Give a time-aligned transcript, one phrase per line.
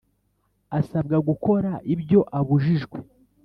[0.79, 2.97] asabwa gukora ibyo abujijwe